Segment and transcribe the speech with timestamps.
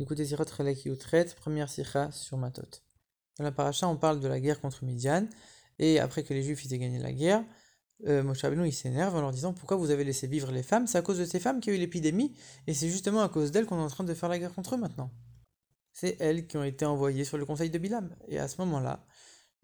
[0.00, 2.62] Écoutez Sirot Relek traite première sikha sur Matot.
[3.36, 5.26] Dans la paracha, on parle de la guerre contre Midian,
[5.80, 7.44] et après que les Juifs aient gagné la guerre,
[8.06, 8.22] euh,
[8.64, 10.86] il s'énerve en leur disant pourquoi vous avez laissé vivre les femmes?
[10.86, 12.32] C'est à cause de ces femmes qu'il y a eu l'épidémie,
[12.68, 14.76] et c'est justement à cause d'elles qu'on est en train de faire la guerre contre
[14.76, 15.10] eux maintenant.
[15.92, 18.14] C'est elles qui ont été envoyées sur le conseil de Bilam.
[18.28, 19.04] Et à ce moment-là,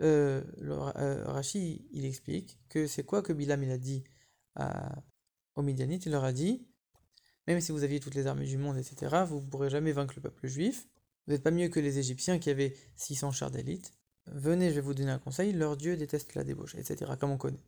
[0.03, 0.43] euh,
[0.97, 1.43] euh
[1.93, 4.03] il explique que c'est quoi que Bilam il a dit
[4.57, 5.01] à,
[5.55, 6.07] aux Midianites?
[6.07, 6.67] Il leur a dit
[7.47, 10.15] même si vous aviez toutes les armées du monde, etc., vous ne pourrez jamais vaincre
[10.17, 10.89] le peuple juif.
[11.27, 13.93] Vous n'êtes pas mieux que les Égyptiens qui avaient 600 chars d'élite.
[14.27, 17.37] Venez, je vais vous donner un conseil, leur Dieu déteste la débauche, etc., comme on
[17.37, 17.63] connaît.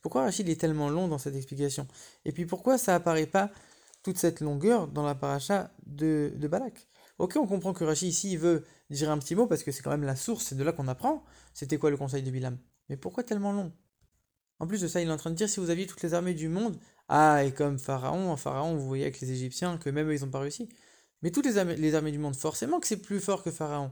[0.00, 1.86] Pourquoi Rachid est tellement long dans cette explication?
[2.24, 3.50] Et puis pourquoi ça apparaît pas
[4.02, 6.88] toute cette longueur dans la paracha de, Balak?
[7.18, 9.90] Ok, on comprend que Rachid ici veut dire un petit mot parce que c'est quand
[9.90, 11.24] même la source, c'est de là qu'on apprend.
[11.52, 12.58] C'était quoi le conseil de Bilam?
[12.88, 13.72] Mais pourquoi tellement long?
[14.60, 16.14] En plus de ça, il est en train de dire si vous aviez toutes les
[16.14, 20.08] armées du monde, ah, et comme Pharaon, Pharaon, vous voyez avec les Égyptiens que même
[20.08, 20.68] eux, ils n'ont pas réussi.
[21.22, 21.58] Mais toutes les
[21.94, 23.90] armées, du monde, forcément que c'est plus fort que Pharaon.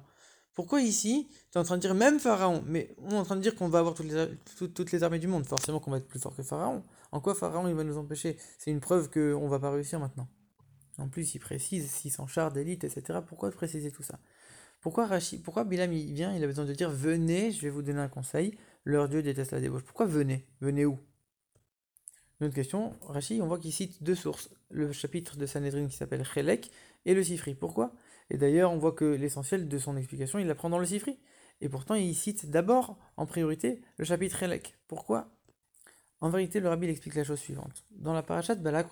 [0.55, 3.37] Pourquoi ici, tu es en train de dire même Pharaon Mais on est en train
[3.37, 4.29] de dire qu'on va avoir toutes les,
[4.69, 5.47] toutes, les armées du monde.
[5.47, 6.83] Forcément qu'on va être plus fort que Pharaon.
[7.13, 8.39] En quoi Pharaon, il va nous empêcher?
[8.59, 10.29] C'est une preuve qu'on va pas réussir maintenant.
[10.99, 13.21] En plus, il précise 600 chars d'élite, etc.
[13.27, 14.19] Pourquoi préciser tout ça?
[14.81, 17.83] Pourquoi, Rachid, pourquoi Bilam il vient, il a besoin de dire venez, je vais vous
[17.83, 19.83] donner un conseil, leur Dieu déteste la débauche.
[19.83, 20.47] Pourquoi venez?
[20.61, 20.99] Venez où?
[22.41, 25.97] Une autre question, Rachid, on voit qu'il cite deux sources, le chapitre de Sanhedrin qui
[25.97, 26.71] s'appelle Chelek
[27.07, 27.55] et le Sifri.
[27.55, 27.95] Pourquoi?
[28.29, 31.19] Et d'ailleurs, on voit que l'essentiel de son explication, il l'apprend dans le Sifri.
[31.63, 34.77] Et pourtant, il cite d'abord, en priorité, le chapitre Chelek.
[34.87, 35.31] Pourquoi?
[36.21, 37.85] En vérité, le rabbi explique la chose suivante.
[37.91, 38.89] Dans la parachat de Balak,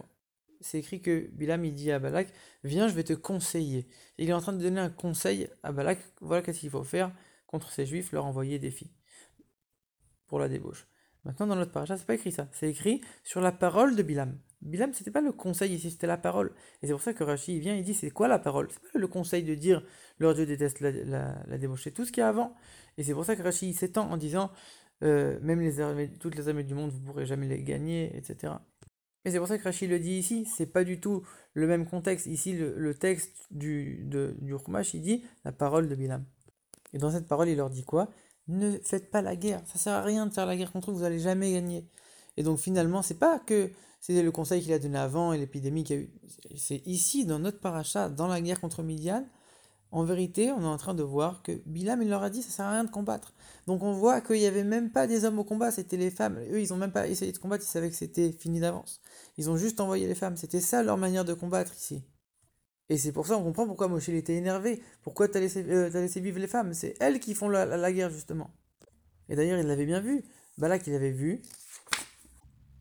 [0.60, 2.28] c'est écrit que Bilam il dit à Balak
[2.62, 3.86] Viens, je vais te conseiller.
[4.18, 7.12] Il est en train de donner un conseil à Balak voilà qu'est-ce qu'il faut faire
[7.46, 8.92] contre ces juifs, leur envoyer des filles
[10.26, 10.86] pour la débauche.
[11.24, 12.48] Maintenant, dans notre paracha, c'est pas écrit ça.
[12.52, 14.38] C'est écrit sur la parole de Bilam.
[14.60, 16.52] Bilam, c'était pas le conseil ici, c'était la parole.
[16.82, 18.68] Et c'est pour ça que Rashi vient, il dit c'est quoi la parole?
[18.70, 19.82] C'est pas le conseil de dire
[20.18, 20.90] leur Dieu déteste la,
[21.46, 22.54] la, débauche, c'est tout ce qu'il y a avant.
[22.96, 24.50] Et c'est pour ça que Rashi s'étend en disant
[25.02, 28.54] euh, même les armées, toutes les armées du monde, vous pourrez jamais les gagner, etc.
[29.26, 31.86] Et c'est pour ça que Rashi le dit ici, c'est pas du tout le même
[31.86, 32.26] contexte.
[32.26, 34.54] Ici, le, texte du, de, du
[34.94, 36.24] il dit la parole de Bilam.
[36.92, 38.08] Et dans cette parole, il leur dit quoi?
[38.48, 39.62] Ne faites pas la guerre.
[39.66, 41.88] Ça sert à rien de faire la guerre contre eux, vous allez jamais gagner.
[42.36, 45.84] Et donc finalement, c'est pas que c'est le conseil qu'il a donné avant et l'épidémie
[45.84, 46.10] qu'il y a eu.
[46.56, 49.26] C'est ici, dans notre paracha, dans la guerre contre Midian,
[49.94, 52.50] en vérité, on est en train de voir que Bilam, il leur a dit, ça
[52.50, 53.32] sert à rien de combattre.
[53.68, 56.38] Donc on voit qu'il n'y avait même pas des hommes au combat, c'était les femmes.
[56.50, 59.00] Eux, ils ont même pas essayé de combattre, ils savaient que c'était fini d'avance.
[59.38, 60.36] Ils ont juste envoyé les femmes.
[60.36, 62.02] C'était ça leur manière de combattre ici.
[62.90, 64.82] Et c'est pour ça on comprend pourquoi Moshe était énervé.
[65.02, 66.74] Pourquoi t'as laissé, euh, laissé vivre les femmes?
[66.74, 68.50] C'est elles qui font la, guerre justement.
[69.28, 70.22] Et d'ailleurs il l'avait bien vu.
[70.58, 71.40] Balak il avait vu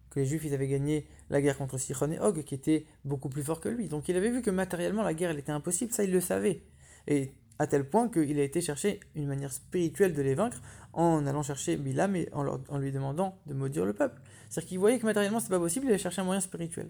[0.10, 3.30] que les Juifs ils avaient gagné la guerre contre Sichon et Og qui étaient beaucoup
[3.30, 3.88] plus forts que lui.
[3.88, 6.64] Donc il avait vu que matériellement la guerre elle était impossible, ça il le savait.
[7.08, 11.26] Et à tel point qu'il a été chercher une manière spirituelle de les vaincre en
[11.26, 14.22] allant chercher Bilam et en, en lui demandant de maudire le peuple.
[14.50, 16.90] C'est-à-dire qu'il voyait que matériellement c'est pas possible, il a cherché un moyen spirituel.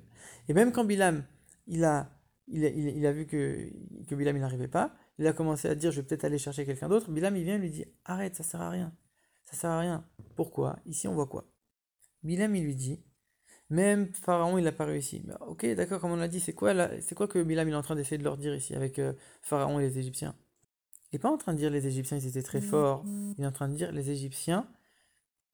[0.50, 1.24] Et même quand Bilam
[1.68, 2.10] il a
[2.48, 3.70] il a, vu que,
[4.08, 6.66] que Bilam il n'arrivait pas, il a commencé à dire je vais peut-être aller chercher
[6.66, 7.12] quelqu'un d'autre.
[7.12, 8.94] Bilam il vient et lui dit arrête, ça sert à rien.
[9.46, 10.06] Ça sert à rien.
[10.36, 10.80] Pourquoi?
[10.86, 11.46] Ici on voit quoi?
[12.24, 13.04] Bilam il lui dit
[13.70, 15.24] même Pharaon il n'a pas réussi.
[15.48, 17.82] ok d'accord comme on l'a dit, c'est quoi, c'est quoi que Bilam il est en
[17.82, 20.36] train d'essayer de leur dire ici avec euh, Pharaon et les Égyptiens?
[21.12, 23.06] Il n'est pas en train de dire les Égyptiens ils étaient très forts.
[23.38, 24.68] Il est en train de dire les Égyptiens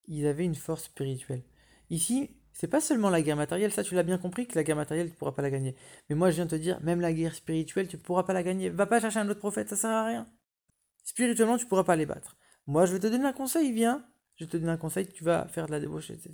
[0.10, 1.44] ils avaient une force spirituelle.
[1.90, 4.75] Ici, c'est pas seulement la guerre matérielle, ça tu l'as bien compris que la guerre
[4.75, 5.78] matérielle tu pourras pas la gagner.
[6.09, 8.70] Mais moi je viens te dire, même la guerre spirituelle tu pourras pas la gagner.
[8.70, 10.28] Va pas chercher un autre prophète, ça sert à rien.
[11.06, 12.36] Spirituellement tu pourras pas les battre.
[12.68, 14.06] Moi je vais te donner un conseil, viens.
[14.36, 16.34] Je te donne un conseil, tu vas faire de la débauche, etc.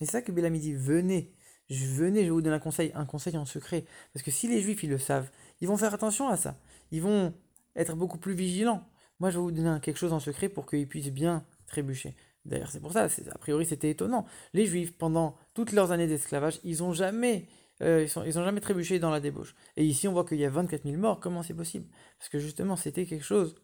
[0.00, 1.34] Et c'est ça que Bélami dit, venez.
[1.68, 3.84] Je venez, je vais vous donner un conseil, un conseil en secret.
[4.12, 5.28] Parce que si les juifs ils le savent,
[5.60, 6.56] ils vont faire attention à ça.
[6.92, 7.34] Ils vont
[7.74, 8.88] être beaucoup plus vigilants.
[9.18, 12.14] Moi je vais vous donner quelque chose en secret pour qu'ils puissent bien trébucher.
[12.44, 14.26] D'ailleurs, c'est pour ça, a priori, c'était étonnant.
[14.52, 17.46] Les Juifs, pendant toutes leurs années d'esclavage, ils n'ont jamais,
[17.82, 19.54] euh, ils, ont jamais trébuché dans la débauche.
[19.76, 21.20] Et ici, on voit qu'il y a 24 000 morts.
[21.20, 21.86] Comment c'est possible?
[22.18, 23.54] Parce que justement, c'était quelque chose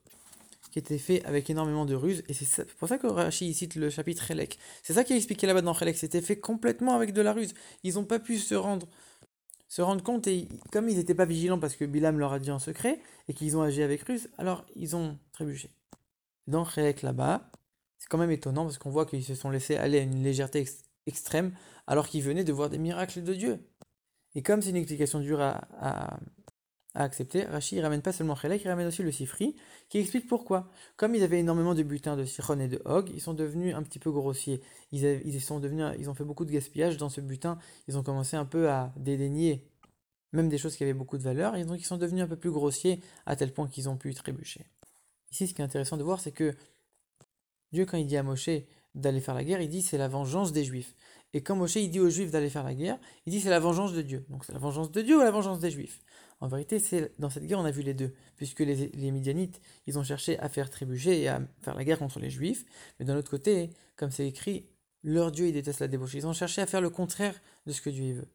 [0.70, 2.22] qui était fait avec énormément de ruse.
[2.28, 4.58] Et c'est pour ça que Rashi cite le chapitre Relek.
[4.82, 5.96] C'est ça qui est expliqué là-bas dans Relek.
[5.96, 7.54] C'était fait complètement avec de la ruse.
[7.82, 8.86] Ils n'ont pas pu se rendre,
[9.69, 10.26] se rendre compte.
[10.28, 13.34] Et comme ils n'étaient pas vigilants parce que Bilam leur a dit en secret et
[13.34, 15.70] qu'ils ont agi avec ruse, alors ils ont trébuché.
[16.46, 17.50] Dans Relek là-bas,
[17.98, 20.66] c'est quand même étonnant parce qu'on voit qu'ils se sont laissés aller à une légèreté
[21.06, 21.52] extrême
[21.86, 23.58] alors qu'ils venaient de voir des miracles de Dieu.
[24.34, 26.18] Et comme c'est une explication dure à, à,
[26.94, 29.56] accepter, Rashi ne ramène pas seulement Chelek, il ramène aussi le Sifri,
[29.88, 30.68] qui explique pourquoi.
[30.96, 33.82] Comme ils avaient énormément de butins de Sichon et de Hog, ils sont devenus un
[33.82, 34.62] petit peu grossiers.
[34.92, 38.02] Ils, ils, sont devenus, ils ont fait beaucoup de gaspillage dans ce butin, ils ont
[38.02, 39.70] commencé un peu à dédaigner
[40.32, 42.36] même des choses qui avaient beaucoup de valeur, et donc ils sont devenus un peu
[42.36, 44.66] plus grossiers à tel point qu'ils ont pu trébucher.
[45.30, 46.54] Ici, ce qui est intéressant de voir, c'est que
[47.72, 48.50] Dieu, quand il dit à Moshe
[48.94, 50.94] d'aller faire la guerre, il dit c'est la vengeance des Juifs.
[51.34, 53.92] Et quand Moshe dit aux Juifs d'aller faire la guerre, il dit c'est la vengeance
[53.92, 54.24] de Dieu.
[54.30, 56.00] Donc c'est la vengeance de Dieu ou la vengeance des Juifs?
[56.40, 56.80] En vérité,
[57.18, 60.48] dans cette guerre on a vu les deux, puisque les, Midianites, ils ont cherché à
[60.48, 62.64] faire trébucher et à faire la guerre contre les Juifs,
[62.98, 64.68] mais d'un autre côté, comme c'est écrit,
[65.02, 66.14] leur Dieu il déteste la débauche.
[66.14, 67.34] Ils ont cherché à faire le contraire
[67.66, 68.28] de ce que Dieu veut.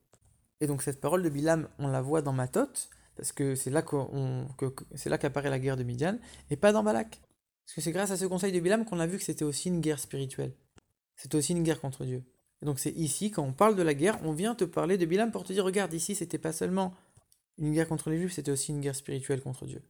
[0.60, 2.68] Et donc cette parole de Bilam, on la voit dans Matot,
[3.16, 4.66] parce que c'est là qu'on, que,
[4.96, 6.18] c'est là qu'apparaît la guerre de Midian,
[6.50, 7.22] et pas dans Balak.
[7.66, 9.70] Parce que c'est grâce à ce conseil de Bilam qu'on a vu que c'était aussi
[9.70, 10.54] une guerre spirituelle.
[11.16, 12.24] C'était aussi une guerre contre Dieu.
[12.62, 15.06] Et donc c'est ici, quand on parle de la guerre, on vient te parler de
[15.06, 16.94] Bilam pour te dire, regarde, ici, c'était pas seulement
[17.58, 19.84] une guerre contre les Juifs, c'était aussi une guerre spirituelle contre Dieu.